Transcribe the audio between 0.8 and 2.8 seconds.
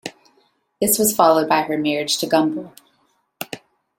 This was followed by her marriage to Gumble.